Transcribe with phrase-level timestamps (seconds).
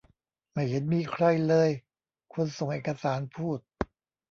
[0.53, 1.69] ไม่เห็นมีใครเลย
[2.33, 3.59] คนส่งเอกสารพูด